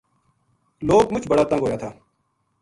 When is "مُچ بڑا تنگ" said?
1.13-1.61